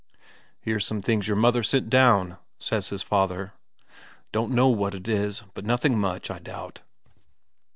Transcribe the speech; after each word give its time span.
"Here's 0.59 0.83
some 0.83 1.03
things 1.03 1.27
your 1.27 1.37
mother 1.37 1.61
sent 1.61 1.87
down," 1.87 2.37
says 2.57 2.89
his 2.89 3.03
father. 3.03 3.53
"Don't 4.31 4.51
know 4.51 4.67
what 4.67 4.95
it 4.95 5.07
is, 5.07 5.43
but 5.53 5.63
nothing 5.63 5.95
much, 5.99 6.31
I 6.31 6.39
doubt." 6.39 6.81